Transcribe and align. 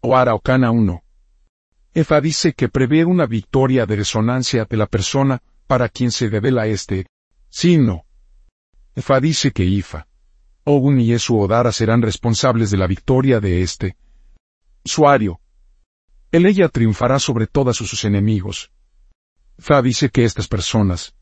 o 0.00 0.16
Araucana 0.16 0.70
1. 0.70 1.02
Efa 1.92 2.20
dice 2.20 2.52
que 2.52 2.68
prevé 2.68 3.04
una 3.04 3.26
victoria 3.26 3.86
de 3.86 3.96
resonancia 3.96 4.64
de 4.64 4.76
la 4.76 4.86
persona 4.86 5.42
para 5.66 5.88
quien 5.88 6.10
se 6.10 6.28
revela 6.28 6.66
este 6.66 7.06
signo. 7.48 8.04
Efa 8.94 9.20
dice 9.20 9.50
que 9.52 9.64
Ifa, 9.64 10.06
Ogun 10.64 11.00
y 11.00 11.12
Esu 11.12 11.38
Odara 11.38 11.72
serán 11.72 12.02
responsables 12.02 12.70
de 12.70 12.76
la 12.76 12.86
victoria 12.86 13.40
de 13.40 13.62
este 13.62 13.96
usuario. 14.84 15.40
El 16.30 16.46
ella 16.46 16.68
triunfará 16.68 17.18
sobre 17.18 17.46
todas 17.46 17.76
sus 17.76 18.04
enemigos. 18.04 18.70
Fa 19.58 19.82
dice 19.82 20.10
que 20.10 20.24
estas 20.24 20.48
personas, 20.48 21.14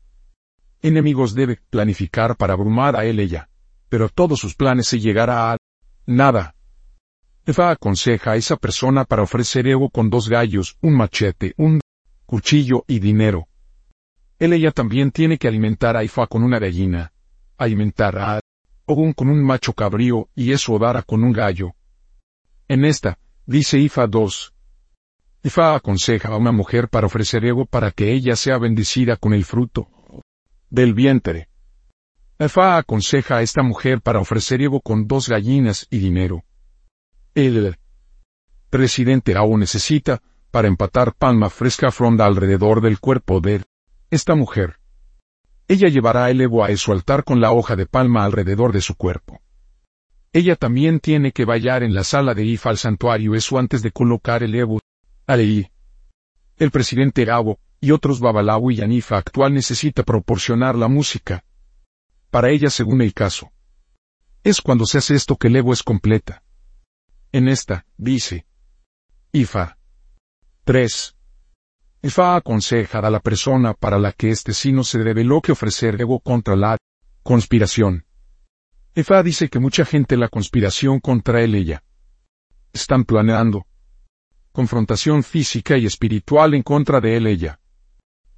enemigos 0.81 1.33
debe 1.33 1.59
planificar 1.69 2.37
para 2.37 2.53
abrumar 2.53 2.95
a 2.95 3.05
él 3.05 3.19
ella, 3.19 3.49
pero 3.89 4.07
todos 4.07 4.39
sus 4.39 4.55
planes 4.55 4.87
se 4.87 4.99
llegará 4.99 5.51
a 5.51 5.57
nada. 6.05 6.55
Fa 7.53 7.71
aconseja 7.71 8.31
a 8.31 8.35
esa 8.35 8.57
persona 8.57 9.05
para 9.05 9.23
ofrecer 9.23 9.67
ego 9.67 9.89
con 9.89 10.09
dos 10.09 10.29
gallos, 10.29 10.77
un 10.81 10.95
machete, 10.95 11.53
un 11.57 11.79
cuchillo 12.25 12.83
y 12.87 12.99
dinero. 12.99 13.47
Él 14.37 14.53
ella 14.53 14.71
también 14.71 15.11
tiene 15.11 15.37
que 15.37 15.47
alimentar 15.47 15.97
a 15.97 16.03
Ifa 16.03 16.27
con 16.27 16.43
una 16.43 16.59
gallina, 16.59 17.11
alimentar 17.57 18.17
a 18.17 18.39
Ogun 18.85 19.13
con 19.13 19.29
un 19.29 19.43
macho 19.43 19.73
cabrío 19.73 20.29
y 20.35 20.51
eso 20.51 20.73
Odara 20.73 21.01
con 21.01 21.23
un 21.23 21.33
gallo. 21.33 21.73
En 22.67 22.85
esta, 22.85 23.17
dice 23.45 23.79
Ifa 23.79 24.05
2. 24.07 24.53
Ifa 25.43 25.75
aconseja 25.75 26.29
a 26.29 26.37
una 26.37 26.51
mujer 26.51 26.87
para 26.87 27.07
ofrecer 27.07 27.43
ego 27.45 27.65
para 27.65 27.91
que 27.91 28.13
ella 28.13 28.35
sea 28.35 28.57
bendecida 28.57 29.15
con 29.15 29.33
el 29.33 29.43
fruto 29.43 29.89
del 30.69 30.93
vientre. 30.93 31.49
Ifa 32.39 32.77
aconseja 32.77 33.37
a 33.37 33.41
esta 33.41 33.63
mujer 33.63 34.01
para 34.01 34.19
ofrecer 34.19 34.61
ego 34.61 34.81
con 34.81 35.07
dos 35.07 35.27
gallinas 35.27 35.87
y 35.89 35.97
dinero. 35.97 36.43
El 37.39 37.77
presidente 38.69 39.37
aún 39.37 39.61
necesita, 39.61 40.21
para 40.51 40.67
empatar 40.67 41.15
palma 41.15 41.49
fresca 41.49 41.89
fronda 41.89 42.25
alrededor 42.25 42.81
del 42.81 42.99
cuerpo 42.99 43.39
de 43.39 43.63
esta 44.09 44.35
mujer. 44.35 44.79
Ella 45.69 45.87
llevará 45.87 46.29
el 46.29 46.41
Evo 46.41 46.65
a 46.65 46.75
su 46.75 46.91
altar 46.91 47.23
con 47.23 47.39
la 47.39 47.53
hoja 47.53 47.77
de 47.77 47.85
palma 47.85 48.25
alrededor 48.25 48.73
de 48.73 48.81
su 48.81 48.95
cuerpo. 48.95 49.39
Ella 50.33 50.57
también 50.57 50.99
tiene 50.99 51.31
que 51.31 51.45
bailar 51.45 51.81
en 51.81 51.93
la 51.93 52.03
sala 52.03 52.33
de 52.33 52.43
Ifa 52.43 52.71
al 52.71 52.77
santuario 52.77 53.35
eso 53.35 53.57
antes 53.57 53.81
de 53.81 53.91
colocar 53.91 54.43
el 54.43 54.53
Evo. 54.53 54.81
Aleí. 55.25 55.69
El 56.57 56.71
presidente 56.71 57.21
Erabo, 57.21 57.57
y 57.79 57.91
otros 57.91 58.19
Babalawu 58.19 58.71
y 58.71 58.75
Yanifa 58.75 59.17
actual 59.17 59.53
necesita 59.53 60.03
proporcionar 60.03 60.75
la 60.75 60.89
música. 60.89 61.45
Para 62.31 62.49
ella 62.49 62.69
según 62.69 63.01
el 63.01 63.13
caso. 63.13 63.49
Es 64.43 64.59
cuando 64.59 64.85
se 64.85 64.97
hace 64.97 65.15
esto 65.15 65.37
que 65.37 65.47
el 65.47 65.55
Evo 65.55 65.71
es 65.71 65.83
completa. 65.83 66.43
En 67.31 67.47
esta, 67.47 67.85
dice. 67.97 68.45
Ifa. 69.31 69.77
3. 70.63 71.15
Ifa 72.01 72.35
aconseja 72.35 72.99
a 72.99 73.09
la 73.11 73.19
persona 73.19 73.73
para 73.73 73.99
la 73.99 74.13
que 74.13 74.31
este 74.31 74.53
sino 74.53 74.83
se 74.83 75.03
reveló 75.03 75.41
que 75.41 75.51
ofrecer 75.51 76.01
ego 76.01 76.19
contra 76.21 76.55
la 76.55 76.77
conspiración. 77.21 78.05
Ifa 78.95 79.21
dice 79.21 79.47
que 79.49 79.59
mucha 79.59 79.85
gente 79.85 80.17
la 80.17 80.29
conspiración 80.29 80.99
contra 80.99 81.41
él 81.41 81.53
ella. 81.53 81.83
Están 82.73 83.03
planeando 83.03 83.67
confrontación 84.51 85.23
física 85.23 85.77
y 85.77 85.85
espiritual 85.85 86.55
en 86.55 86.63
contra 86.63 86.99
de 86.99 87.15
él 87.15 87.27
ella. 87.27 87.59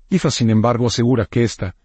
Ifa 0.10 0.30
sin 0.30 0.50
embargo 0.50 0.88
asegura 0.88 1.26
que 1.26 1.44
esta 1.44 1.76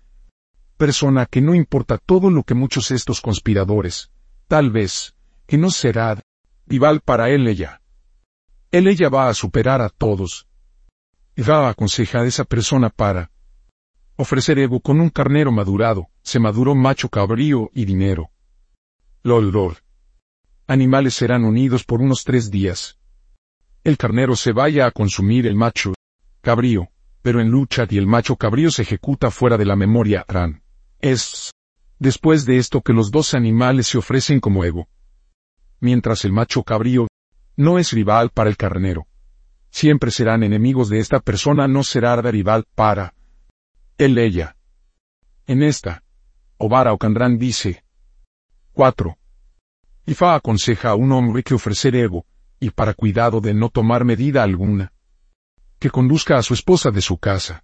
persona 0.77 1.27
que 1.27 1.41
no 1.41 1.55
importa 1.55 1.99
todo 1.99 2.31
lo 2.31 2.43
que 2.43 2.55
muchos 2.55 2.91
estos 2.91 3.21
conspiradores, 3.21 4.11
tal 4.49 4.71
vez, 4.71 5.15
que 5.47 5.57
no 5.57 5.71
será 5.71 6.21
rival 6.67 7.01
para 7.01 7.31
él 7.31 7.47
ella. 7.47 7.81
Él 8.71 8.89
ella 8.89 9.09
va 9.09 9.29
a 9.29 9.35
superar 9.35 9.81
a 9.81 9.89
todos, 9.89 10.47
y 11.37 11.43
va 11.43 11.69
a 11.69 11.77
esa 12.27 12.45
persona 12.45 12.89
para 12.91 13.31
ofrecer 14.17 14.59
ego 14.59 14.81
con 14.81 15.01
un 15.01 15.11
carnero 15.11 15.53
madurado, 15.53 16.09
se 16.23 16.39
maduró 16.39 16.75
macho 16.75 17.09
cabrío 17.11 17.71
y 17.75 17.85
dinero. 17.85 18.31
Lol 19.23 19.53
lol. 19.53 19.77
Animales 20.67 21.15
serán 21.15 21.45
unidos 21.45 21.85
por 21.85 22.01
unos 22.01 22.25
tres 22.25 22.51
días. 22.51 22.99
El 23.85 23.99
carnero 23.99 24.35
se 24.35 24.53
vaya 24.53 24.87
a 24.87 24.91
consumir 24.91 25.47
el 25.47 25.55
macho 25.55 25.93
cabrío, 26.41 26.89
pero 27.23 27.41
en 27.41 27.51
lucha 27.51 27.87
y 27.89 27.99
el 27.99 28.07
macho 28.07 28.37
cabrío 28.37 28.71
se 28.71 28.83
ejecuta 28.83 29.31
fuera 29.31 29.59
de 29.59 29.67
la 29.67 29.77
memoria 29.77 30.25
Ran. 30.27 30.63
Es 31.01 31.51
después 31.99 32.47
de 32.47 32.57
esto 32.57 32.81
que 32.81 32.93
los 32.93 33.11
dos 33.11 33.35
animales 33.35 33.89
se 33.89 33.99
ofrecen 33.99 34.41
como 34.41 34.65
ego. 34.65 34.89
Mientras 35.81 36.25
el 36.25 36.33
macho 36.33 36.63
cabrío 36.63 37.09
no 37.57 37.79
es 37.79 37.93
rival 37.93 38.31
para 38.31 38.51
el 38.51 38.57
carnero 38.57 39.07
siempre 39.77 40.11
serán 40.11 40.43
enemigos 40.43 40.89
de 40.89 41.01
esta 41.01 41.21
persona, 41.21 41.69
no 41.69 41.85
será 41.85 42.17
rival 42.17 42.65
para 42.75 43.13
él 43.99 44.17
ella. 44.17 44.57
En 45.47 45.63
esta, 45.63 46.03
Obara 46.57 46.95
Ocandrán 46.95 47.37
dice 47.37 47.85
4. 48.73 49.19
Ifa 50.07 50.35
aconseja 50.35 50.91
a 50.91 50.95
un 50.95 51.13
hombre 51.13 51.43
que 51.43 51.53
ofrecer 51.53 51.95
ego, 51.95 52.25
y 52.59 52.71
para 52.71 52.95
cuidado 52.95 53.43
de 53.43 53.53
no 53.53 53.69
tomar 53.69 54.07
medida 54.07 54.43
alguna, 54.43 54.95
que 55.79 55.91
conduzca 55.91 56.39
a 56.39 56.43
su 56.43 56.55
esposa 56.55 56.91
de 56.91 57.03
su 57.03 57.19
casa. 57.19 57.63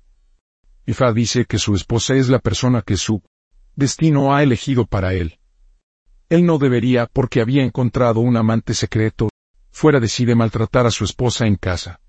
Ifa 0.85 1.15
dice 1.15 1.47
que 1.47 1.59
su 1.59 1.75
esposa 1.75 2.15
es 2.15 2.29
la 2.29 2.41
persona 2.41 2.83
que 2.83 2.99
su 2.99 3.23
destino 3.75 4.35
ha 4.35 4.43
elegido 4.43 4.85
para 4.85 5.15
él. 5.15 5.39
Él 6.33 6.47
no 6.47 6.57
debería 6.57 7.05
porque 7.13 7.43
había 7.43 7.63
encontrado 7.63 8.21
un 8.21 8.39
amante 8.39 8.73
secreto, 8.73 9.29
fuera 9.71 10.01
de 10.01 10.09
sí 10.09 10.25
de 10.25 10.35
maltratar 10.35 10.87
a 10.87 10.91
su 10.91 11.05
esposa 11.05 11.47
en 11.47 11.57
casa. 11.57 12.01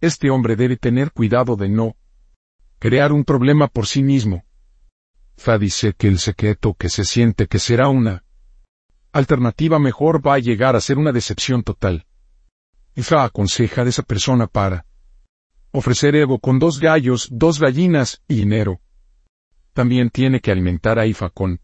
Este 0.00 0.30
hombre 0.30 0.56
debe 0.56 0.78
tener 0.78 1.12
cuidado 1.12 1.54
de 1.54 1.68
no 1.68 1.94
crear 2.78 3.12
un 3.12 3.22
problema 3.22 3.68
por 3.68 3.86
sí 3.86 4.02
mismo. 4.02 4.44
Fa 5.36 5.58
dice 5.58 5.92
que 5.92 6.08
el 6.08 6.20
secreto 6.20 6.72
que 6.72 6.88
se 6.88 7.04
siente 7.04 7.46
que 7.46 7.58
será 7.58 7.90
una 7.90 8.24
alternativa 9.12 9.78
mejor 9.78 10.26
va 10.26 10.36
a 10.36 10.38
llegar 10.38 10.74
a 10.74 10.80
ser 10.80 10.96
una 10.96 11.12
decepción 11.12 11.62
total. 11.62 12.06
Fa 12.96 13.24
aconseja 13.24 13.82
a 13.82 13.86
esa 13.86 14.04
persona 14.04 14.46
para 14.46 14.86
ofrecer 15.70 16.16
Evo 16.16 16.38
con 16.38 16.58
dos 16.58 16.80
gallos, 16.80 17.28
dos 17.30 17.60
gallinas 17.60 18.22
y 18.26 18.36
dinero. 18.36 18.80
También 19.74 20.08
tiene 20.08 20.40
que 20.40 20.50
alimentar 20.50 20.98
a 20.98 21.04
Ifa 21.04 21.28
con 21.28 21.60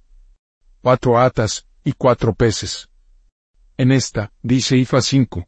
cuatro 0.82 1.18
atas 1.18 1.66
y 1.84 1.92
cuatro 1.92 2.34
peces. 2.34 2.88
En 3.76 3.92
esta, 3.92 4.32
dice 4.42 4.76
Ifa 4.76 5.00
5. 5.00 5.46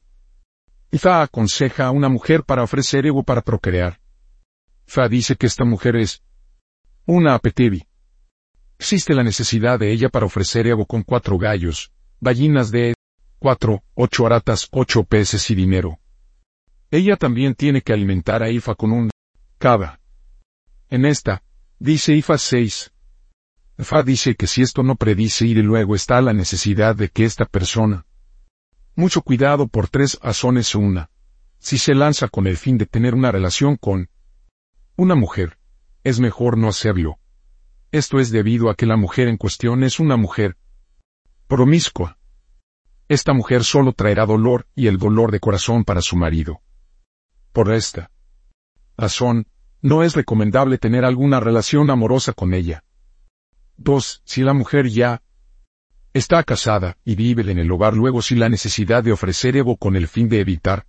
Ifa 0.90 1.22
aconseja 1.22 1.86
a 1.86 1.90
una 1.90 2.08
mujer 2.08 2.44
para 2.44 2.62
ofrecer 2.62 3.06
ego 3.06 3.22
para 3.22 3.42
procrear. 3.42 4.00
Fa 4.86 5.08
dice 5.08 5.36
que 5.36 5.46
esta 5.46 5.64
mujer 5.64 5.96
es 5.96 6.22
una 7.06 7.34
apetivi. 7.34 7.86
Existe 8.78 9.14
la 9.14 9.22
necesidad 9.22 9.78
de 9.78 9.92
ella 9.92 10.08
para 10.08 10.26
ofrecer 10.26 10.66
ego 10.66 10.86
con 10.86 11.02
cuatro 11.02 11.38
gallos, 11.38 11.92
gallinas 12.20 12.70
de 12.70 12.94
cuatro, 13.38 13.82
ocho 13.94 14.26
aratas, 14.26 14.68
ocho 14.70 15.04
peces 15.04 15.50
y 15.50 15.54
dinero. 15.54 15.98
Ella 16.90 17.16
también 17.16 17.54
tiene 17.54 17.80
que 17.80 17.92
alimentar 17.92 18.42
a 18.42 18.50
Ifa 18.50 18.74
con 18.74 18.92
un 18.92 19.10
cava. 19.58 20.00
En 20.90 21.06
esta, 21.06 21.42
dice 21.78 22.14
Ifa 22.14 22.36
6. 22.36 22.92
Fa 23.82 24.02
dice 24.02 24.34
que 24.34 24.46
si 24.46 24.62
esto 24.62 24.82
no 24.82 24.96
predice 24.96 25.46
ir 25.46 25.58
y 25.58 25.62
luego 25.62 25.94
está 25.94 26.20
la 26.20 26.32
necesidad 26.32 26.94
de 26.94 27.08
que 27.08 27.24
esta 27.24 27.44
persona 27.44 28.06
mucho 28.94 29.22
cuidado 29.22 29.68
por 29.68 29.88
tres 29.88 30.18
razones 30.22 30.74
una. 30.74 31.10
Si 31.58 31.78
se 31.78 31.94
lanza 31.94 32.28
con 32.28 32.46
el 32.46 32.56
fin 32.56 32.76
de 32.76 32.86
tener 32.86 33.14
una 33.14 33.32
relación 33.32 33.76
con 33.76 34.10
una 34.96 35.14
mujer, 35.14 35.58
es 36.04 36.20
mejor 36.20 36.58
no 36.58 36.68
hacerlo. 36.68 37.18
Esto 37.90 38.20
es 38.20 38.30
debido 38.30 38.68
a 38.68 38.74
que 38.74 38.86
la 38.86 38.96
mujer 38.96 39.28
en 39.28 39.36
cuestión 39.36 39.84
es 39.84 40.00
una 40.00 40.16
mujer 40.16 40.56
promiscua. 41.46 42.18
Esta 43.08 43.32
mujer 43.32 43.64
solo 43.64 43.92
traerá 43.92 44.26
dolor 44.26 44.66
y 44.74 44.86
el 44.86 44.98
dolor 44.98 45.30
de 45.30 45.40
corazón 45.40 45.84
para 45.84 46.00
su 46.00 46.16
marido. 46.16 46.60
Por 47.52 47.72
esta 47.72 48.10
razón, 48.96 49.46
no 49.80 50.02
es 50.02 50.14
recomendable 50.14 50.78
tener 50.78 51.04
alguna 51.04 51.40
relación 51.40 51.90
amorosa 51.90 52.32
con 52.32 52.54
ella. 52.54 52.84
2. 53.76 54.22
Si 54.24 54.42
la 54.42 54.52
mujer 54.52 54.88
ya 54.88 55.22
Está 56.14 56.42
casada 56.42 56.98
y 57.06 57.14
vive 57.14 57.50
en 57.50 57.58
el 57.58 57.70
hogar 57.72 57.94
luego 57.94 58.20
sin 58.20 58.38
la 58.38 58.50
necesidad 58.50 59.02
de 59.02 59.12
ofrecer 59.12 59.56
Evo 59.56 59.78
con 59.78 59.96
el 59.96 60.08
fin 60.08 60.28
de 60.28 60.40
evitar 60.40 60.86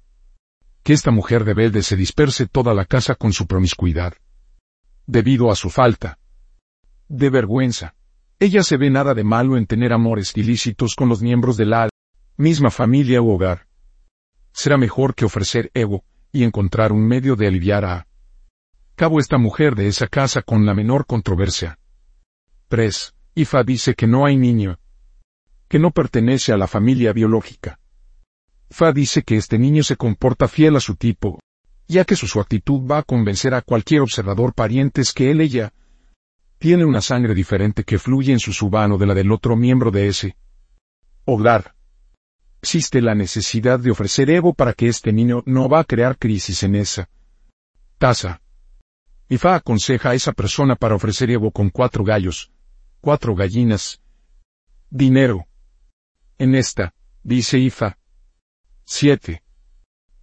que 0.84 0.92
esta 0.92 1.12
mujer 1.12 1.46
rebelde 1.46 1.82
se 1.82 1.96
disperse 1.96 2.46
toda 2.46 2.74
la 2.74 2.84
casa 2.84 3.16
con 3.16 3.32
su 3.32 3.48
promiscuidad. 3.48 4.16
Debido 5.08 5.50
a 5.50 5.56
su 5.56 5.70
falta 5.70 6.20
de 7.08 7.30
vergüenza, 7.30 7.96
ella 8.38 8.64
se 8.64 8.76
ve 8.76 8.90
nada 8.90 9.14
de 9.14 9.24
malo 9.24 9.56
en 9.56 9.66
tener 9.66 9.94
amores 9.94 10.36
ilícitos 10.36 10.96
con 10.96 11.08
los 11.08 11.22
miembros 11.22 11.56
de 11.56 11.68
la 11.68 11.90
misma 12.36 12.70
familia 12.70 13.22
u 13.22 13.32
hogar. 13.32 13.68
Será 14.52 14.78
mejor 14.78 15.16
que 15.16 15.24
ofrecer 15.24 15.72
Evo 15.74 16.04
y 16.34 16.44
encontrar 16.44 16.92
un 16.92 17.08
medio 17.08 17.38
de 17.38 17.48
aliviar 17.48 17.86
a 17.86 18.08
cabo 18.96 19.22
esta 19.22 19.38
mujer 19.38 19.76
de 19.76 19.88
esa 19.88 20.08
casa 20.08 20.42
con 20.42 20.66
la 20.66 20.74
menor 20.74 21.06
controversia. 21.06 21.80
3. 22.74 23.14
Ifa 23.36 23.64
dice 23.64 23.94
que 23.94 24.08
no 24.08 24.26
hay 24.26 24.36
niño, 24.36 24.80
que 25.68 25.78
no 25.78 25.92
pertenece 25.92 26.54
a 26.54 26.58
la 26.58 26.66
familia 26.66 27.14
biológica. 27.14 27.80
Fa 28.72 28.92
dice 28.92 29.22
que 29.22 29.38
este 29.38 29.60
niño 29.60 29.84
se 29.84 29.96
comporta 29.96 30.48
fiel 30.48 30.76
a 30.76 30.80
su 30.80 30.96
tipo, 30.96 31.40
ya 31.88 32.04
que 32.04 32.16
su, 32.16 32.40
actitud 32.40 32.82
va 32.90 32.98
a 32.98 33.04
convencer 33.04 33.54
a 33.54 33.62
cualquier 33.62 34.02
observador 34.02 34.56
parientes 34.56 35.14
que 35.14 35.30
él 35.30 35.42
ella 35.42 35.72
tiene 36.58 36.84
una 36.84 37.02
sangre 37.02 37.36
diferente 37.36 37.84
que 37.84 38.00
fluye 38.00 38.34
en 38.34 38.40
su 38.40 38.52
subano 38.52 38.98
de 38.98 39.06
la 39.06 39.14
del 39.14 39.32
otro 39.32 39.56
miembro 39.56 39.92
de 39.92 40.08
ese 40.08 40.36
hogar. 41.26 41.76
Existe 42.64 43.04
la 43.04 43.14
necesidad 43.14 43.80
de 43.80 43.92
ofrecer 43.92 44.32
Evo 44.32 44.56
para 44.56 44.74
que 44.74 44.88
este 44.88 45.14
niño 45.14 45.44
no 45.46 45.70
va 45.70 45.82
a 45.82 45.84
crear 45.84 46.18
crisis 46.18 46.64
en 46.64 46.74
esa 46.74 47.08
taza. 48.00 48.42
Ifa 49.30 49.54
aconseja 49.54 50.10
a 50.10 50.16
esa 50.16 50.32
persona 50.32 50.76
para 50.76 50.96
ofrecer 50.96 51.30
Evo 51.30 51.52
con 51.52 51.70
cuatro 51.70 52.04
gallos, 52.04 52.50
cuatro 53.04 53.36
gallinas, 53.36 54.00
dinero. 54.90 55.46
En 56.38 56.56
esta, 56.56 56.94
dice 57.22 57.60
Ifa. 57.60 57.98
7. 58.86 59.44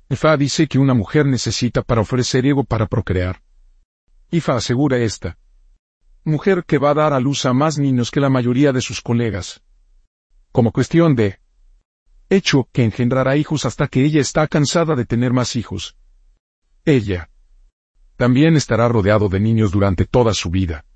Ifa 0.09 0.37
dice 0.39 0.67
que 0.67 0.79
una 0.79 0.95
mujer 0.95 1.27
necesita 1.27 1.83
para 1.83 2.01
ofrecer 2.01 2.47
Evo 2.47 2.65
para 2.65 2.87
procrear. 2.87 3.43
Ifa 4.31 4.57
asegura 4.57 4.97
esta. 4.97 5.37
Mujer 6.25 6.65
que 6.65 6.79
va 6.79 6.93
a 6.93 6.95
dar 6.95 7.13
a 7.13 7.21
luz 7.21 7.45
a 7.45 7.53
más 7.53 7.77
niños 7.77 8.11
que 8.11 8.19
la 8.21 8.31
mayoría 8.31 8.73
de 8.73 8.81
sus 8.81 9.03
colegas. 9.03 9.63
Como 10.51 10.73
cuestión 10.73 11.15
de 11.15 11.39
hecho 12.31 12.67
que 12.73 12.83
engendrará 12.83 13.37
hijos 13.37 13.67
hasta 13.67 13.89
que 13.89 14.03
ella 14.07 14.23
está 14.23 14.49
cansada 14.49 14.97
de 14.97 15.05
tener 15.05 15.35
más 15.35 15.55
hijos. 15.55 15.99
Ella 16.87 17.29
también 18.17 18.57
estará 18.57 18.89
rodeado 18.89 19.29
de 19.29 19.39
niños 19.39 19.71
durante 19.71 20.07
toda 20.07 20.33
su 20.33 20.49
vida. 20.49 20.87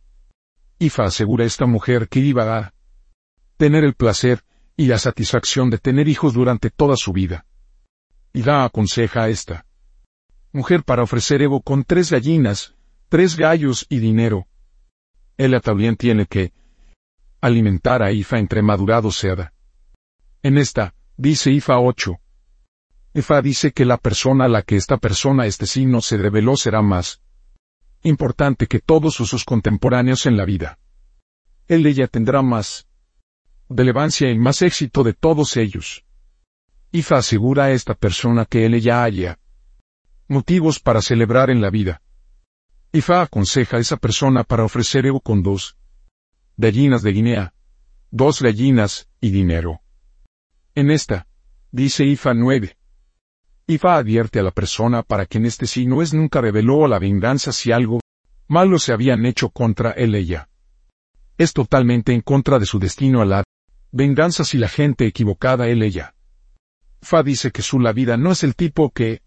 Ifa 0.84 1.04
asegura 1.04 1.44
a 1.44 1.46
esta 1.46 1.66
mujer 1.66 2.08
que 2.08 2.20
iba 2.20 2.58
a 2.58 2.75
tener 3.56 3.84
el 3.84 3.94
placer 3.94 4.44
y 4.76 4.86
la 4.86 4.98
satisfacción 4.98 5.70
de 5.70 5.78
tener 5.78 6.08
hijos 6.08 6.34
durante 6.34 6.70
toda 6.70 6.96
su 6.96 7.12
vida. 7.12 7.46
Y 8.32 8.42
da 8.42 8.64
aconseja 8.64 9.25
a 9.25 9.28
esta 9.28 9.64
mujer 10.52 10.84
para 10.84 11.02
ofrecer 11.02 11.42
Evo 11.42 11.62
con 11.62 11.84
tres 11.84 12.10
gallinas, 12.10 12.75
tres 13.08 13.36
gallos 13.36 13.86
y 13.88 13.98
dinero. 13.98 14.46
Ella 15.36 15.60
también 15.60 15.96
tiene 15.96 16.26
que 16.26 16.52
alimentar 17.40 18.02
a 18.02 18.12
Ifa 18.12 18.38
entre 18.38 18.62
madurado 18.62 19.10
seda. 19.10 19.52
En 20.42 20.58
esta, 20.58 20.94
dice 21.16 21.50
Ifa 21.50 21.78
8. 21.78 22.19
Ifa 23.14 23.42
dice 23.42 23.72
que 23.72 23.84
la 23.84 23.96
persona 23.96 24.44
a 24.44 24.48
la 24.48 24.62
que 24.62 24.76
esta 24.76 24.98
persona 24.98 25.46
este 25.46 25.66
signo 25.66 26.00
se 26.00 26.16
reveló 26.19 26.56
será 26.56 26.82
más 26.82 27.20
importante 28.04 28.66
que 28.66 28.78
todos 28.78 29.14
sus 29.14 29.44
contemporáneos 29.44 30.26
en 30.26 30.36
la 30.36 30.44
vida. 30.44 30.78
Él 31.66 31.86
ella 31.86 32.06
tendrá 32.06 32.42
más 32.42 32.86
relevancia 33.68 34.30
y 34.30 34.38
más 34.38 34.62
éxito 34.62 35.02
de 35.02 35.14
todos 35.14 35.56
ellos. 35.56 36.04
Ifa 36.92 37.16
asegura 37.16 37.64
a 37.64 37.72
esta 37.72 37.94
persona 37.94 38.44
que 38.44 38.66
él 38.66 38.74
ella 38.74 39.02
haya 39.02 39.38
motivos 40.28 40.78
para 40.80 41.02
celebrar 41.02 41.50
en 41.50 41.60
la 41.60 41.70
vida. 41.70 42.02
Ifa 42.92 43.22
aconseja 43.22 43.78
a 43.78 43.80
esa 43.80 43.96
persona 43.96 44.44
para 44.44 44.64
ofrecer 44.64 45.06
Evo 45.06 45.20
con 45.20 45.42
dos 45.42 45.76
gallinas 46.56 47.02
de 47.02 47.12
Guinea, 47.12 47.54
dos 48.10 48.40
gallinas 48.40 49.08
y 49.20 49.30
dinero. 49.30 49.80
En 50.74 50.90
esta, 50.90 51.26
dice 51.72 52.04
Ifa 52.04 52.34
9. 52.34 52.76
Ifa 53.66 53.96
advierte 53.96 54.40
a 54.40 54.43
la 54.43 54.50
persona 54.50 55.02
para 55.02 55.25
quien 55.25 55.46
este 55.46 55.66
signo 55.66 56.02
es 56.02 56.12
nunca 56.12 56.43
reveló 56.43 56.87
la 56.87 56.99
venganza 56.99 57.50
si 57.50 57.72
algo 57.72 58.00
malo 58.46 58.78
se 58.78 58.93
habían 58.93 59.25
hecho 59.25 59.49
contra 59.49 59.93
él 59.93 60.14
ella. 60.14 60.50
Es 61.38 61.55
totalmente 61.55 62.12
en 62.12 62.20
contra 62.20 62.58
de 62.58 62.66
su 62.66 62.78
destino 62.78 63.22
a 63.22 63.25
la 63.25 63.44
venganza 63.90 64.44
si 64.44 64.58
la 64.58 64.69
gente 64.69 65.06
equivocada 65.06 65.69
él 65.69 65.82
ella. 65.82 66.14
Fa 67.00 67.22
dice 67.22 67.52
que 67.52 67.62
su 67.62 67.81
la 67.81 67.93
vida 67.93 68.19
no 68.19 68.32
es 68.32 68.43
el 68.44 68.55
tipo 68.55 68.90
que 68.90 69.22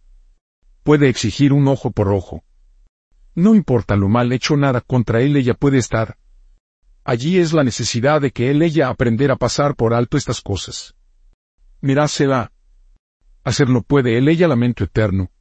puede 0.84 1.10
exigir 1.10 1.52
un 1.52 1.68
ojo 1.68 1.90
por 1.90 2.10
ojo. 2.10 2.44
No 3.34 3.56
importa 3.56 3.96
lo 3.96 4.08
mal 4.08 4.32
hecho 4.32 4.56
nada 4.56 4.82
contra 4.82 5.22
él 5.22 5.36
ella 5.36 5.56
puede 5.56 5.80
estar. 5.80 6.18
Allí 7.04 7.40
es 7.40 7.54
la 7.54 7.64
necesidad 7.64 8.22
de 8.22 8.32
que 8.32 8.52
él 8.52 8.62
ella 8.62 8.90
aprender 8.90 9.32
a 9.32 9.36
pasar 9.36 9.76
por 9.76 9.96
alto 9.96 10.16
estas 10.16 10.42
cosas. 10.42 10.96
Mirásela. 11.82 12.52
Hacerlo 13.48 13.82
puede 13.82 14.18
él 14.18 14.28
ella 14.28 14.46
lamento 14.46 14.84
eterno, 14.84 15.32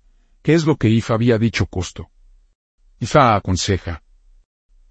que 0.41 0.55
es 0.55 0.64
lo 0.64 0.76
que 0.76 0.88
Ifa 0.88 1.14
había 1.14 1.38
dicho 1.38 1.67
costo. 1.67 2.08
Ifa 3.00 3.35
aconseja 3.35 4.05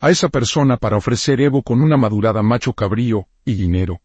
a 0.02 0.10
esa 0.10 0.28
persona 0.28 0.76
para 0.76 0.98
ofrecer 0.98 1.40
Evo 1.40 1.64
con 1.64 1.80
una 1.82 1.96
madurada 1.96 2.44
macho 2.44 2.74
cabrío 2.74 3.30
y 3.46 3.54
dinero. 3.54 4.02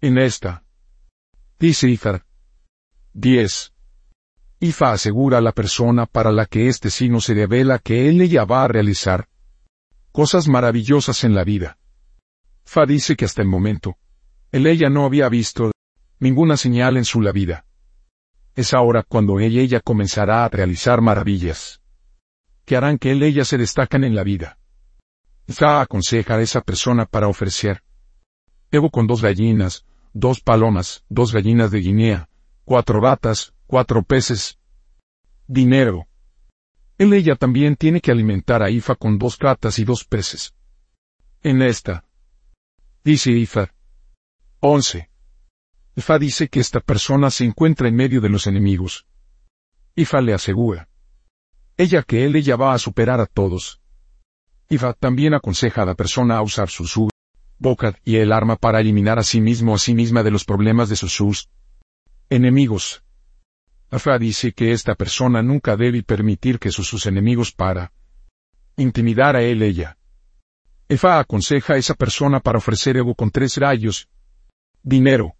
En 0.00 0.18
esta. 0.18 0.62
Dice 1.58 1.88
Ifa. 1.88 2.24
10. 3.12 3.72
Ifa 4.60 4.92
asegura 4.92 5.38
a 5.38 5.40
la 5.40 5.50
persona 5.50 6.06
para 6.06 6.30
la 6.30 6.46
que 6.46 6.68
este 6.68 6.90
signo 6.90 7.20
se 7.20 7.34
revela 7.34 7.80
que 7.80 8.08
él 8.08 8.20
ella 8.20 8.44
va 8.44 8.62
a 8.62 8.68
realizar 8.68 9.28
cosas 10.12 10.46
maravillosas 10.46 11.24
en 11.24 11.34
la 11.34 11.42
vida. 11.42 11.76
Fa 12.64 12.86
dice 12.86 13.16
que 13.16 13.24
hasta 13.24 13.42
el 13.42 13.48
momento, 13.48 13.96
él 14.52 14.68
ella 14.68 14.90
no 14.90 15.06
había 15.06 15.28
visto 15.28 15.72
ninguna 16.20 16.56
señal 16.56 16.96
en 16.96 17.04
su 17.04 17.20
la 17.20 17.32
vida. 17.32 17.66
Es 18.54 18.74
ahora 18.74 19.02
cuando 19.02 19.40
ella 19.40 19.60
ella 19.60 19.80
comenzará 19.80 20.44
a 20.44 20.48
realizar 20.48 21.00
maravillas 21.00 21.80
que 22.64 22.76
harán 22.76 22.98
que 22.98 23.10
él 23.10 23.22
ella 23.22 23.44
se 23.44 23.58
destacan 23.58 24.04
en 24.04 24.14
la 24.14 24.22
vida. 24.22 24.58
Fa 25.48 25.80
aconseja 25.80 26.36
a 26.36 26.40
esa 26.40 26.60
persona 26.60 27.06
para 27.06 27.28
ofrecer 27.28 27.82
Evo 28.70 28.90
con 28.90 29.06
dos 29.06 29.20
gallinas, 29.20 29.84
dos 30.14 30.40
palomas, 30.40 31.04
dos 31.10 31.32
gallinas 31.32 31.70
de 31.70 31.80
Guinea, 31.80 32.28
cuatro 32.64 33.00
ratas, 33.00 33.52
cuatro 33.66 34.02
peces. 34.02 34.58
Dinero. 35.46 36.06
Él 36.96 37.12
ella 37.12 37.36
también 37.36 37.76
tiene 37.76 38.00
que 38.00 38.10
alimentar 38.10 38.62
a 38.62 38.70
Ifa 38.70 38.94
con 38.94 39.18
dos 39.18 39.38
ratas 39.38 39.78
y 39.78 39.84
dos 39.84 40.04
peces. 40.04 40.54
En 41.42 41.60
esta. 41.60 42.06
Dice 43.04 43.32
Ifa. 43.32 43.74
11. 44.60 45.11
Ifa 45.94 46.18
dice 46.18 46.48
que 46.48 46.60
esta 46.60 46.80
persona 46.80 47.30
se 47.30 47.44
encuentra 47.44 47.86
en 47.86 47.94
medio 47.94 48.20
de 48.20 48.30
los 48.30 48.46
enemigos. 48.46 49.06
Ifa 49.94 50.22
le 50.22 50.32
asegura. 50.32 50.88
Ella 51.76 52.02
que 52.02 52.24
él 52.24 52.36
ella 52.36 52.56
va 52.56 52.72
a 52.72 52.78
superar 52.78 53.20
a 53.20 53.26
todos. 53.26 53.80
Ifa 54.70 54.94
también 54.94 55.34
aconseja 55.34 55.82
a 55.82 55.86
la 55.86 55.94
persona 55.94 56.38
a 56.38 56.42
usar 56.42 56.70
su 56.70 56.86
su, 56.86 57.10
boca 57.58 57.94
y 58.04 58.16
el 58.16 58.32
arma 58.32 58.56
para 58.56 58.80
eliminar 58.80 59.18
a 59.18 59.22
sí 59.22 59.40
mismo 59.40 59.74
a 59.74 59.78
sí 59.78 59.94
misma 59.94 60.22
de 60.22 60.30
los 60.30 60.44
problemas 60.44 60.88
de 60.88 60.96
sus 60.96 61.12
sus 61.12 61.50
enemigos. 62.30 63.04
Afa 63.90 64.18
dice 64.18 64.52
que 64.52 64.72
esta 64.72 64.94
persona 64.94 65.42
nunca 65.42 65.76
debe 65.76 66.02
permitir 66.02 66.58
que 66.58 66.70
sus, 66.70 66.88
sus 66.88 67.04
enemigos 67.04 67.52
para 67.52 67.92
intimidar 68.76 69.36
a 69.36 69.42
él 69.42 69.62
ella. 69.62 69.98
Efa 70.88 71.18
aconseja 71.18 71.74
a 71.74 71.76
esa 71.76 71.94
persona 71.94 72.40
para 72.40 72.58
ofrecer 72.58 72.96
Evo 72.96 73.14
con 73.14 73.30
tres 73.30 73.58
rayos. 73.58 74.08
Dinero. 74.82 75.36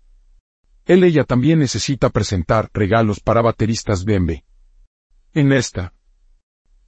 Él 0.84 1.04
ella 1.04 1.24
también 1.24 1.58
necesita 1.58 2.10
presentar 2.10 2.70
regalos 2.72 3.20
para 3.20 3.42
bateristas 3.42 4.04
Bembe. 4.04 4.44
En 5.32 5.52
esta. 5.52 5.94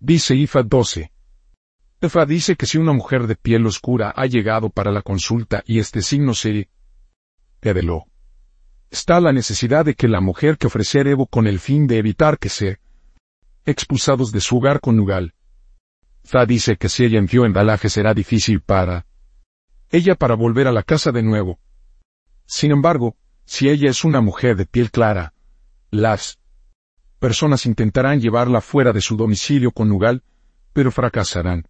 Dice 0.01 0.35
Ifa 0.35 0.63
12. 0.63 1.11
Efa 2.01 2.27
dice 2.27 2.57
que 2.57 2.67
si 2.67 2.79
una 2.79 2.93
mujer 2.93 3.27
de 3.27 3.37
piel 3.37 3.67
oscura 3.67 4.13
ha 4.15 4.27
llegado 4.27 4.69
para 4.69 4.91
la 4.91 5.03
consulta 5.03 5.63
y 5.67 5.79
este 5.79 6.03
signo 6.03 6.35
se 6.35 6.69
reveló 7.63 8.07
está 8.95 9.19
la 9.21 9.33
necesidad 9.33 9.85
de 9.85 9.95
que 9.95 10.07
la 10.07 10.21
mujer 10.21 10.57
que 10.57 10.69
ofrecer 10.69 11.09
Evo 11.09 11.27
con 11.27 11.49
el 11.49 11.59
fin 11.59 11.89
de 11.89 11.99
evitar 11.99 12.39
que 12.39 12.49
se 12.49 12.79
expulsados 13.67 14.31
de 14.31 14.41
su 14.41 14.59
hogar 14.59 14.81
conyugal. 14.81 15.35
Fa 16.23 16.47
dice 16.47 16.77
que 16.77 16.89
si 16.89 17.05
ella 17.05 17.19
envió 17.19 17.45
embalaje 17.45 17.89
será 17.89 18.15
difícil 18.15 18.61
para 18.61 19.05
ella 19.91 20.15
para 20.15 20.37
volver 20.37 20.69
a 20.69 20.73
la 20.73 20.85
casa 20.85 21.11
de 21.11 21.25
nuevo. 21.25 21.59
Sin 22.47 22.71
embargo, 22.71 23.17
si 23.45 23.69
ella 23.69 23.91
es 23.91 24.05
una 24.05 24.21
mujer 24.21 24.57
de 24.57 24.67
piel 24.67 24.91
clara, 24.91 25.35
las 25.91 26.39
personas 27.19 27.67
intentarán 27.67 28.21
llevarla 28.21 28.61
fuera 28.61 28.93
de 28.93 29.01
su 29.01 29.17
domicilio 29.17 29.71
conyugal, 29.71 30.23
pero 30.73 30.91
fracasarán. 30.91 31.69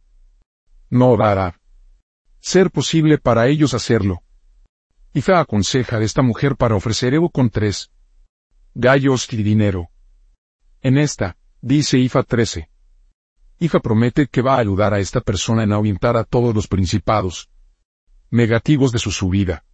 No 0.91 1.17
a 1.23 1.59
ser 2.41 2.71
posible 2.71 3.19
para 3.19 3.49
ellos 3.49 3.75
hacerlo. 3.75 4.23
Ifa 5.13 5.41
aconseja 5.41 5.97
a 5.97 6.03
esta 6.03 6.23
mujer 6.23 6.57
para 6.57 6.75
ofrecer 6.75 7.15
Evo 7.15 7.31
con 7.31 7.51
tres 7.51 7.91
gallos 8.75 9.33
y 9.33 9.43
dinero. 9.43 9.91
En 10.83 10.99
esta, 10.99 11.37
dice 11.61 11.99
Ifa 11.99 12.23
13. 12.23 12.69
Ifa 13.61 13.79
promete 13.81 14.27
que 14.27 14.43
va 14.43 14.57
a 14.57 14.59
ayudar 14.59 14.93
a 14.93 14.99
esta 14.99 15.21
persona 15.21 15.63
en 15.63 15.73
ahuyentar 15.73 16.17
a 16.17 16.25
todos 16.25 16.55
los 16.55 16.67
principados 16.67 17.49
negativos 18.31 18.91
de 18.91 18.99
su 18.99 19.13
subida. 19.13 19.65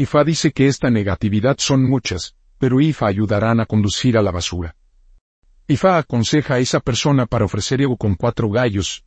Ifa 0.00 0.22
dice 0.22 0.52
que 0.52 0.68
esta 0.68 0.90
negatividad 0.90 1.56
son 1.58 1.82
muchas, 1.82 2.36
pero 2.56 2.80
Ifa 2.80 3.08
ayudarán 3.08 3.58
a 3.58 3.66
conducir 3.66 4.16
a 4.16 4.22
la 4.22 4.30
basura. 4.30 4.76
Ifa 5.66 5.98
aconseja 5.98 6.54
a 6.54 6.58
esa 6.60 6.78
persona 6.78 7.26
para 7.26 7.44
ofrecer 7.44 7.80
Evo 7.80 7.96
con 7.96 8.14
cuatro 8.14 8.48
gallos. 8.48 9.04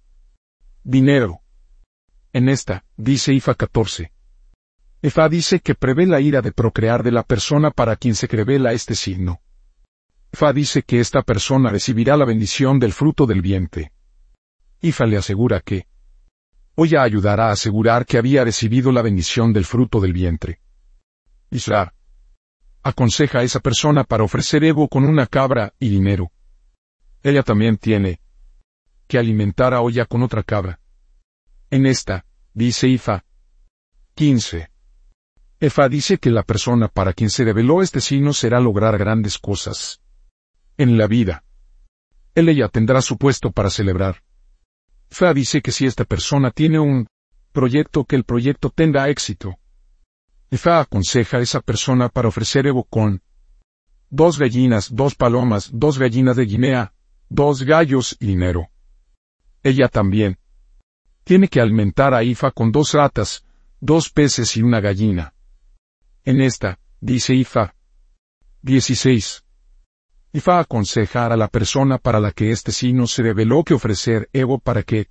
Dinero. 0.83 1.39
En 2.33 2.49
esta, 2.49 2.83
dice 2.97 3.31
Ifa 3.31 3.55
14. 3.55 4.11
Efa 5.01 5.29
dice 5.29 5.61
que 5.61 5.75
prevé 5.75 6.07
la 6.07 6.19
ira 6.19 6.41
de 6.41 6.51
procrear 6.51 7.03
de 7.03 7.11
la 7.13 7.23
persona 7.23 7.71
para 7.71 7.95
quien 7.95 8.13
se 8.13 8.27
revela 8.27 8.73
este 8.73 8.93
signo. 8.93 9.39
Fa 10.33 10.51
dice 10.51 10.83
que 10.83 10.99
esta 10.99 11.21
persona 11.21 11.69
recibirá 11.69 12.17
la 12.17 12.25
bendición 12.25 12.79
del 12.79 12.91
fruto 12.91 13.25
del 13.25 13.41
vientre. 13.41 13.93
Ifa 14.81 15.05
le 15.05 15.15
asegura 15.15 15.61
que 15.61 15.87
Oya 16.75 17.01
ayudará 17.01 17.47
a 17.47 17.51
asegurar 17.53 18.05
que 18.05 18.17
había 18.17 18.43
recibido 18.43 18.91
la 18.91 19.01
bendición 19.01 19.53
del 19.53 19.63
fruto 19.63 20.01
del 20.01 20.11
vientre. 20.11 20.59
Isra 21.51 21.93
aconseja 22.81 23.39
a 23.39 23.43
esa 23.43 23.59
persona 23.59 24.03
para 24.03 24.23
ofrecer 24.23 24.63
ego 24.63 24.87
con 24.87 25.03
una 25.03 25.27
cabra 25.27 25.73
y 25.79 25.89
dinero. 25.89 26.31
Ella 27.21 27.43
también 27.43 27.77
tiene 27.77 28.19
que 29.07 29.19
alimentar 29.19 29.73
a 29.73 29.81
Oya 29.81 30.05
con 30.05 30.23
otra 30.23 30.41
cabra. 30.43 30.79
En 31.69 31.85
esta, 31.85 32.25
dice 32.53 32.87
Ifa. 32.87 33.23
15. 34.15 34.71
Efa 35.59 35.89
dice 35.89 36.17
que 36.17 36.31
la 36.31 36.43
persona 36.43 36.87
para 36.87 37.13
quien 37.13 37.29
se 37.29 37.43
reveló 37.43 37.81
este 37.81 38.01
signo 38.01 38.33
será 38.33 38.59
lograr 38.59 38.97
grandes 38.97 39.37
cosas. 39.37 40.01
En 40.77 40.97
la 40.97 41.07
vida. 41.07 41.43
Él 42.33 42.49
ella 42.49 42.69
tendrá 42.69 43.01
su 43.01 43.17
puesto 43.17 43.51
para 43.51 43.69
celebrar. 43.69 44.23
Fa 45.09 45.33
dice 45.33 45.61
que 45.61 45.71
si 45.71 45.85
esta 45.85 46.05
persona 46.05 46.49
tiene 46.49 46.79
un 46.79 47.07
proyecto 47.51 48.05
que 48.05 48.15
el 48.15 48.23
proyecto 48.23 48.69
tenga 48.69 49.09
éxito. 49.09 49.59
Fa 50.57 50.81
aconseja 50.81 51.37
a 51.37 51.41
esa 51.41 51.61
persona 51.61 52.09
para 52.09 52.27
ofrecer 52.27 52.67
Evo 52.67 52.83
con 52.83 53.21
dos 54.09 54.37
gallinas, 54.37 54.93
dos 54.93 55.15
palomas, 55.15 55.69
dos 55.73 55.97
gallinas 55.97 56.35
de 56.35 56.45
Guinea, 56.45 56.93
dos 57.29 57.63
gallos 57.63 58.17
y 58.19 58.27
dinero. 58.27 58.69
Ella 59.63 59.87
también 59.87 60.37
tiene 61.23 61.47
que 61.47 61.61
alimentar 61.61 62.13
a 62.13 62.23
Ifa 62.23 62.51
con 62.51 62.71
dos 62.71 62.93
ratas, 62.93 63.45
dos 63.79 64.09
peces 64.09 64.57
y 64.57 64.61
una 64.61 64.81
gallina. 64.81 65.33
En 66.23 66.41
esta, 66.41 66.79
dice 66.99 67.33
Ifa. 67.33 67.73
16. 68.63 69.43
Ifa 70.33 70.59
aconsejar 70.59 71.31
a 71.31 71.37
la 71.37 71.47
persona 71.47 71.97
para 71.97 72.19
la 72.19 72.31
que 72.31 72.51
este 72.51 72.71
signo 72.71 73.07
se 73.07 73.23
reveló 73.23 73.63
que 73.63 73.73
ofrecer 73.73 74.29
ego 74.33 74.59
para 74.59 74.83
que 74.83 75.07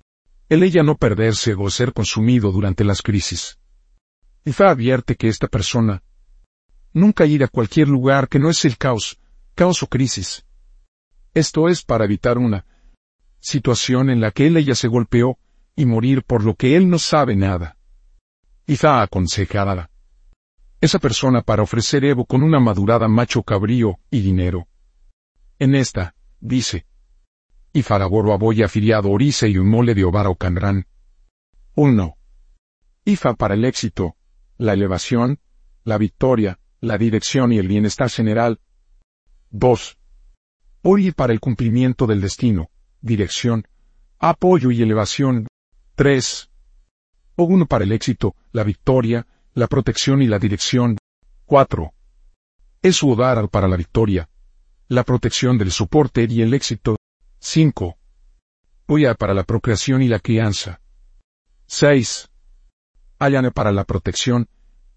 el 0.49 0.63
ella 0.63 0.83
no 0.83 0.95
perderse 0.95 1.53
o 1.53 1.69
ser 1.69 1.93
consumido 1.93 2.51
durante 2.51 2.83
las 2.83 3.01
crisis. 3.01 3.60
Ifa 4.43 4.69
advierte 4.69 5.15
que 5.15 5.27
esta 5.27 5.47
persona 5.47 6.01
nunca 6.93 7.25
ir 7.25 7.43
a 7.43 7.47
cualquier 7.47 7.87
lugar 7.87 8.27
que 8.27 8.39
no 8.39 8.49
es 8.49 8.65
el 8.65 8.77
caos, 8.77 9.19
caos 9.55 9.83
o 9.83 9.87
crisis. 9.87 10.45
Esto 11.33 11.69
es 11.69 11.83
para 11.83 12.05
evitar 12.05 12.37
una 12.37 12.65
situación 13.39 14.09
en 14.09 14.19
la 14.19 14.31
que 14.31 14.47
él 14.47 14.57
ella 14.57 14.75
se 14.75 14.87
golpeó 14.87 15.37
y 15.75 15.85
morir 15.85 16.23
por 16.23 16.43
lo 16.43 16.55
que 16.55 16.75
él 16.75 16.89
no 16.89 16.99
sabe 16.99 17.35
nada. 17.35 17.77
Ifa 18.65 19.01
aconsejará 19.01 19.89
esa 20.81 20.97
persona 20.97 21.43
para 21.43 21.61
ofrecer 21.61 22.03
Evo 22.03 22.25
con 22.25 22.41
una 22.41 22.59
madurada 22.59 23.07
macho 23.07 23.43
cabrío 23.43 23.99
y 24.09 24.21
dinero. 24.21 24.67
En 25.59 25.75
esta, 25.75 26.15
dice, 26.39 26.87
y 27.71 27.83
Faraboro 27.83 28.33
aboya 28.33 28.65
afiliado 28.65 29.11
Orice 29.11 29.47
y 29.47 29.59
un 29.59 29.69
mole 29.69 29.93
de 29.93 30.03
Obara 30.03 30.29
o 30.29 30.35
Canrán. 30.35 30.87
1. 31.75 32.17
IFA 33.05 33.35
para 33.35 33.53
el 33.53 33.63
éxito, 33.63 34.15
la 34.61 34.73
elevación, 34.73 35.39
la 35.83 35.97
victoria, 35.97 36.59
la 36.81 36.99
dirección 36.99 37.51
y 37.51 37.57
el 37.57 37.67
bienestar 37.67 38.11
general. 38.11 38.59
2. 39.49 39.97
Ori 40.83 41.11
para 41.11 41.33
el 41.33 41.39
cumplimiento 41.39 42.05
del 42.05 42.21
destino, 42.21 42.69
dirección, 43.01 43.67
apoyo 44.19 44.69
y 44.69 44.83
elevación. 44.83 45.47
3. 45.95 46.49
O 47.37 47.43
1 47.45 47.65
para 47.65 47.85
el 47.85 47.91
éxito, 47.91 48.35
la 48.51 48.63
victoria, 48.63 49.25
la 49.55 49.65
protección 49.65 50.21
y 50.21 50.27
la 50.27 50.37
dirección. 50.37 50.95
4. 51.45 51.91
Es 52.83 53.01
para 53.49 53.67
la 53.67 53.77
victoria, 53.77 54.29
la 54.87 55.03
protección 55.03 55.57
del 55.57 55.71
soporte 55.71 56.27
y 56.29 56.43
el 56.43 56.53
éxito. 56.53 56.97
5. 57.39 57.97
Oya 58.85 59.15
para 59.15 59.33
la 59.33 59.43
procreación 59.43 60.03
y 60.03 60.07
la 60.07 60.19
crianza. 60.19 60.81
6. 61.65 62.30
Ayane 63.23 63.51
para 63.51 63.71
la 63.71 63.83
protección, 63.83 64.49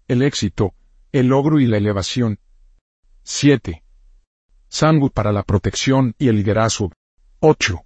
el 0.07 0.23
éxito, 0.23 0.73
el 1.11 1.27
logro 1.27 1.59
y 1.59 1.67
la 1.67 1.77
elevación. 1.77 2.39
7. 3.21 3.83
Sangu 4.67 5.11
para 5.11 5.31
la 5.31 5.43
protección 5.43 6.15
y 6.17 6.29
el 6.29 6.37
liderazgo. 6.37 6.91
8. 7.41 7.85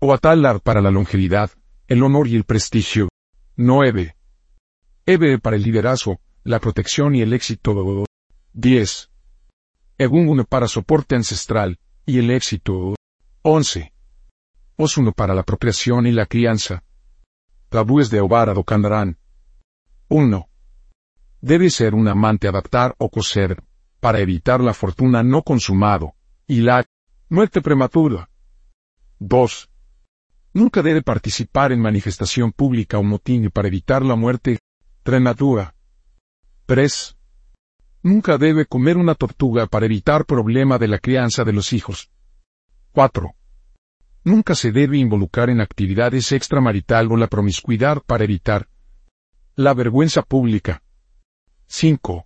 Oatalar 0.00 0.60
para 0.60 0.82
la 0.82 0.90
longevidad, 0.90 1.50
el 1.86 2.02
honor 2.02 2.28
y 2.28 2.36
el 2.36 2.44
prestigio. 2.44 3.08
9. 3.56 4.14
Ebe 5.06 5.38
para 5.38 5.56
el 5.56 5.62
liderazgo, 5.62 6.20
la 6.44 6.60
protección 6.60 7.14
y 7.14 7.22
el 7.22 7.32
éxito. 7.32 8.04
10. 8.52 9.10
Egun 9.96 10.44
para 10.44 10.68
soporte 10.68 11.16
ancestral, 11.16 11.78
y 12.04 12.18
el 12.18 12.30
éxito. 12.32 12.96
11. 13.40 13.94
Osuno 14.76 15.12
para 15.12 15.34
la 15.34 15.42
procreación 15.42 16.06
y 16.06 16.12
la 16.12 16.26
crianza. 16.26 16.84
Tabúes 17.70 18.10
de 18.10 18.20
Obara 18.20 18.52
do 18.52 18.62
Candarán. 18.62 19.16
1. 20.10 20.48
Debe 21.42 21.68
ser 21.68 21.94
un 21.94 22.08
amante 22.08 22.48
adaptar 22.48 22.94
o 22.98 23.10
coser, 23.10 23.62
para 24.00 24.20
evitar 24.20 24.60
la 24.60 24.72
fortuna 24.72 25.22
no 25.22 25.42
consumado, 25.42 26.14
y 26.46 26.62
la 26.62 26.86
muerte 27.28 27.60
prematura. 27.60 28.30
2. 29.18 29.70
Nunca 30.54 30.80
debe 30.80 31.02
participar 31.02 31.72
en 31.72 31.80
manifestación 31.80 32.52
pública 32.52 32.98
o 32.98 33.02
motín 33.02 33.50
para 33.50 33.68
evitar 33.68 34.02
la 34.02 34.16
muerte 34.16 34.60
Trematura. 35.02 35.74
3. 36.64 37.16
Nunca 38.02 38.38
debe 38.38 38.64
comer 38.64 38.96
una 38.96 39.14
tortuga 39.14 39.66
para 39.66 39.84
evitar 39.86 40.24
problema 40.24 40.78
de 40.78 40.88
la 40.88 40.98
crianza 40.98 41.44
de 41.44 41.52
los 41.52 41.74
hijos. 41.74 42.10
4. 42.92 43.34
Nunca 44.24 44.54
se 44.54 44.72
debe 44.72 44.96
involucrar 44.96 45.50
en 45.50 45.60
actividades 45.60 46.32
extramarital 46.32 47.12
o 47.12 47.16
la 47.16 47.26
promiscuidad 47.26 48.02
para 48.06 48.24
evitar 48.24 48.68
la 49.58 49.74
vergüenza 49.74 50.22
pública. 50.22 50.84
5. 51.66 52.24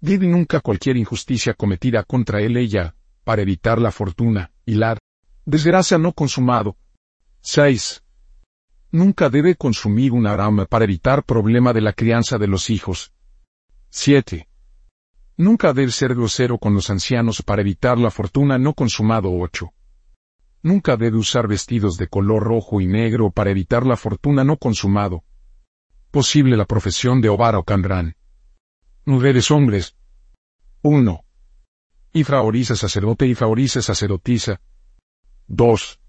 Debe 0.00 0.26
nunca 0.26 0.58
cualquier 0.58 0.96
injusticia 0.96 1.54
cometida 1.54 2.02
contra 2.02 2.40
él 2.40 2.56
ella, 2.56 2.96
para 3.22 3.42
evitar 3.42 3.80
la 3.80 3.92
fortuna, 3.92 4.50
y 4.66 4.74
la 4.74 4.98
desgracia 5.46 5.98
no 5.98 6.12
consumado. 6.12 6.76
6. 7.42 8.02
Nunca 8.90 9.30
debe 9.30 9.54
consumir 9.54 10.10
una 10.10 10.36
rama 10.36 10.66
para 10.66 10.82
evitar 10.82 11.22
problema 11.22 11.72
de 11.72 11.80
la 11.80 11.92
crianza 11.92 12.38
de 12.38 12.48
los 12.48 12.70
hijos. 12.70 13.12
7. 13.90 14.48
Nunca 15.36 15.72
debe 15.72 15.92
ser 15.92 16.12
grosero 16.16 16.58
con 16.58 16.74
los 16.74 16.90
ancianos 16.90 17.40
para 17.42 17.62
evitar 17.62 17.98
la 17.98 18.10
fortuna 18.10 18.58
no 18.58 18.74
consumado 18.74 19.30
8. 19.32 19.72
Nunca 20.64 20.96
debe 20.96 21.18
usar 21.18 21.46
vestidos 21.46 21.98
de 21.98 22.08
color 22.08 22.42
rojo 22.42 22.80
y 22.80 22.88
negro 22.88 23.30
para 23.30 23.52
evitar 23.52 23.86
la 23.86 23.96
fortuna 23.96 24.42
no 24.42 24.56
consumado. 24.56 25.22
Posible 26.12 26.58
la 26.58 26.66
profesión 26.66 27.22
de 27.22 27.30
Ovar 27.30 27.56
o 27.56 27.64
Candrán. 27.64 28.16
Mujeres 29.06 29.50
hombres. 29.50 29.96
1. 30.82 31.24
Ifraoriza 32.12 32.76
sacerdote 32.76 33.26
y 33.26 33.30
Ifraoriza 33.30 33.80
sacerdotisa. 33.80 34.60
2. 35.46 36.00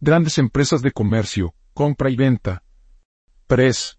Grandes 0.00 0.38
empresas 0.38 0.80
de 0.80 0.92
comercio, 0.92 1.56
compra 1.74 2.08
y 2.08 2.14
venta. 2.14 2.62
3. 3.48 3.98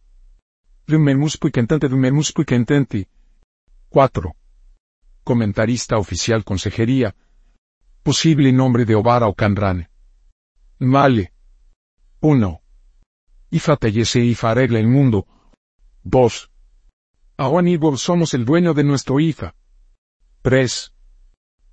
Dumemuspo 0.88 1.50
y 1.50 1.52
cantante 1.52 1.90
Dumemuspo 1.90 2.44
y 2.44 2.46
cantante. 2.46 3.10
4. 3.90 4.34
Comentarista 5.26 5.98
oficial 5.98 6.46
consejería. 6.46 7.18
Posible 8.02 8.54
nombre 8.54 8.86
de 8.86 8.96
Obara 8.96 9.28
o 9.28 9.34
Canrane. 9.34 9.90
Male. 10.80 11.34
1. 12.22 12.62
Ifa 13.50 13.78
tallese 13.78 14.20
Ifa 14.20 14.52
arregla 14.52 14.80
el 14.80 14.88
mundo. 14.88 15.26
2. 16.04 16.52
Awan 17.38 17.68
y 17.68 17.80
somos 17.98 18.34
el 18.34 18.44
dueño 18.44 18.74
de 18.74 18.84
nuestro 18.84 19.20
Ifa. 19.20 19.56
3. 20.42 20.94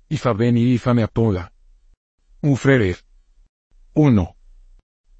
Ifa 0.09 0.33
ven 0.33 0.57
y 0.57 0.73
Ifa 0.73 0.93
me 0.93 1.03
apoya. 1.03 1.51
Ufrerer. 2.41 2.97
1. 3.93 4.35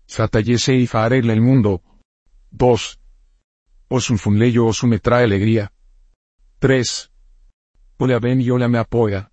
Satayese 0.05 0.75
y 0.75 0.89
arregla 0.93 1.33
el 1.33 1.41
mundo. 1.41 1.81
2. 2.51 2.99
Osun 3.89 4.17
funleyo 4.17 4.65
osu 4.65 4.87
me 4.87 4.99
trae 4.99 5.25
alegría. 5.25 5.73
3. 6.59 7.11
Hola 7.97 8.19
ven 8.19 8.41
y 8.41 8.49
hola 8.49 8.67
me 8.67 8.77
apoya. 8.77 9.31